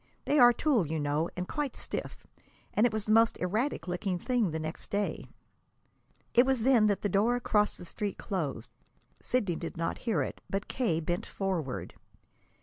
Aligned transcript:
They 0.25 0.39
are 0.39 0.51
tulle, 0.51 0.87
you 0.87 0.99
know, 0.99 1.29
and 1.37 1.47
quite 1.47 1.75
stiff, 1.75 2.25
and 2.73 2.87
it 2.87 2.91
was 2.91 3.05
the 3.05 3.11
most 3.11 3.37
erratic 3.37 3.87
looking 3.87 4.17
thing 4.17 4.49
the 4.49 4.57
next 4.57 4.87
day!" 4.89 5.27
It 6.33 6.43
was 6.43 6.63
then 6.63 6.87
that 6.87 7.03
the 7.03 7.07
door 7.07 7.35
across 7.35 7.75
the 7.77 7.85
street 7.85 8.17
closed. 8.17 8.71
Sidney 9.21 9.55
did 9.55 9.77
not 9.77 9.99
hear 9.99 10.23
it, 10.23 10.41
but 10.49 10.67
K. 10.67 10.99
bent 11.01 11.27
forward. 11.27 11.93